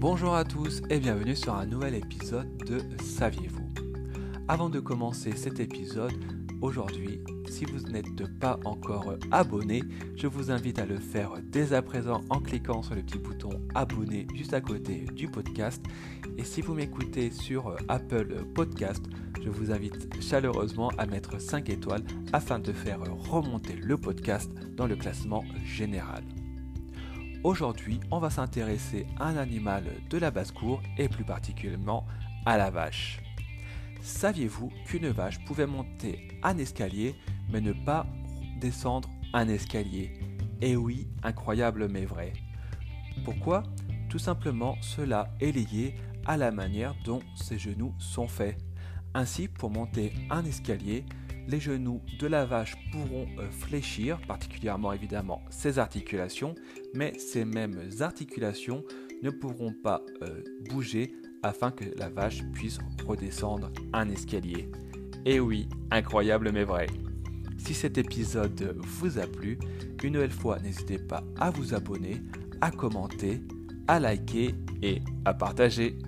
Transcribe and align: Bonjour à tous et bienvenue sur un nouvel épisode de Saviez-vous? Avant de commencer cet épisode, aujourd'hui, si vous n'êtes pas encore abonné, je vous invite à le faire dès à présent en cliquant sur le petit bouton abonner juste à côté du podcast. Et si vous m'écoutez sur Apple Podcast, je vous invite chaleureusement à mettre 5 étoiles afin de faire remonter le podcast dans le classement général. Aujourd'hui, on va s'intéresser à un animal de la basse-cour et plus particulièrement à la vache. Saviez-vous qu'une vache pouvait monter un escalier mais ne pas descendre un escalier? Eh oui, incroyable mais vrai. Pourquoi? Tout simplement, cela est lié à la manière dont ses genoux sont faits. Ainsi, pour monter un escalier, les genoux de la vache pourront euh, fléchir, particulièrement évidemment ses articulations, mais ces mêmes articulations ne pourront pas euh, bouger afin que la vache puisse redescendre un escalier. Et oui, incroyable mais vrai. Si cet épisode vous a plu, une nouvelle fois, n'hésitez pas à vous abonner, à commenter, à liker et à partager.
Bonjour 0.00 0.34
à 0.34 0.44
tous 0.44 0.80
et 0.88 0.98
bienvenue 0.98 1.36
sur 1.36 1.54
un 1.54 1.66
nouvel 1.66 1.94
épisode 1.94 2.56
de 2.64 2.80
Saviez-vous? 3.04 3.68
Avant 4.48 4.70
de 4.70 4.80
commencer 4.80 5.32
cet 5.36 5.60
épisode, 5.60 6.14
aujourd'hui, 6.62 7.20
si 7.50 7.66
vous 7.66 7.80
n'êtes 7.90 8.26
pas 8.38 8.58
encore 8.64 9.12
abonné, 9.30 9.82
je 10.16 10.26
vous 10.26 10.50
invite 10.50 10.78
à 10.78 10.86
le 10.86 10.96
faire 10.96 11.34
dès 11.42 11.74
à 11.74 11.82
présent 11.82 12.22
en 12.30 12.40
cliquant 12.40 12.82
sur 12.82 12.94
le 12.94 13.02
petit 13.02 13.18
bouton 13.18 13.50
abonner 13.74 14.26
juste 14.34 14.54
à 14.54 14.62
côté 14.62 15.04
du 15.14 15.28
podcast. 15.28 15.84
Et 16.38 16.44
si 16.44 16.62
vous 16.62 16.72
m'écoutez 16.72 17.30
sur 17.30 17.76
Apple 17.88 18.42
Podcast, 18.54 19.04
je 19.44 19.50
vous 19.50 19.70
invite 19.70 20.08
chaleureusement 20.22 20.90
à 20.96 21.04
mettre 21.04 21.38
5 21.38 21.68
étoiles 21.68 22.04
afin 22.32 22.58
de 22.58 22.72
faire 22.72 23.00
remonter 23.30 23.74
le 23.74 23.98
podcast 23.98 24.50
dans 24.78 24.86
le 24.86 24.96
classement 24.96 25.44
général. 25.66 26.24
Aujourd'hui, 27.42 28.00
on 28.10 28.18
va 28.18 28.28
s'intéresser 28.28 29.06
à 29.18 29.28
un 29.28 29.38
animal 29.38 29.84
de 30.10 30.18
la 30.18 30.30
basse-cour 30.30 30.82
et 30.98 31.08
plus 31.08 31.24
particulièrement 31.24 32.04
à 32.44 32.58
la 32.58 32.68
vache. 32.68 33.22
Saviez-vous 34.02 34.70
qu'une 34.84 35.08
vache 35.08 35.42
pouvait 35.46 35.66
monter 35.66 36.28
un 36.42 36.58
escalier 36.58 37.14
mais 37.50 37.62
ne 37.62 37.72
pas 37.72 38.06
descendre 38.60 39.08
un 39.32 39.48
escalier? 39.48 40.12
Eh 40.60 40.76
oui, 40.76 41.08
incroyable 41.22 41.88
mais 41.88 42.04
vrai. 42.04 42.34
Pourquoi? 43.24 43.62
Tout 44.10 44.18
simplement, 44.18 44.76
cela 44.82 45.34
est 45.40 45.52
lié 45.52 45.94
à 46.26 46.36
la 46.36 46.50
manière 46.50 46.94
dont 47.06 47.20
ses 47.36 47.58
genoux 47.58 47.94
sont 47.98 48.28
faits. 48.28 48.58
Ainsi, 49.14 49.48
pour 49.48 49.70
monter 49.70 50.12
un 50.28 50.44
escalier, 50.44 51.06
les 51.50 51.60
genoux 51.60 52.00
de 52.18 52.26
la 52.28 52.44
vache 52.44 52.76
pourront 52.92 53.26
euh, 53.38 53.50
fléchir, 53.50 54.20
particulièrement 54.26 54.92
évidemment 54.92 55.42
ses 55.50 55.78
articulations, 55.78 56.54
mais 56.94 57.12
ces 57.18 57.44
mêmes 57.44 57.90
articulations 58.00 58.84
ne 59.22 59.30
pourront 59.30 59.74
pas 59.82 60.02
euh, 60.22 60.42
bouger 60.70 61.12
afin 61.42 61.70
que 61.72 61.84
la 61.96 62.08
vache 62.08 62.42
puisse 62.52 62.78
redescendre 63.06 63.70
un 63.92 64.08
escalier. 64.08 64.70
Et 65.26 65.40
oui, 65.40 65.68
incroyable 65.90 66.52
mais 66.52 66.64
vrai. 66.64 66.86
Si 67.58 67.74
cet 67.74 67.98
épisode 67.98 68.76
vous 68.78 69.18
a 69.18 69.26
plu, 69.26 69.58
une 70.02 70.14
nouvelle 70.14 70.30
fois, 70.30 70.58
n'hésitez 70.60 70.98
pas 70.98 71.24
à 71.38 71.50
vous 71.50 71.74
abonner, 71.74 72.22
à 72.60 72.70
commenter, 72.70 73.42
à 73.88 73.98
liker 73.98 74.54
et 74.82 75.02
à 75.24 75.34
partager. 75.34 75.98